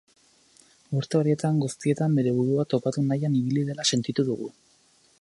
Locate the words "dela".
3.71-3.89